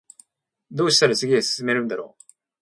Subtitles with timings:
[0.71, 2.23] どうしたら次へ進めるんだろう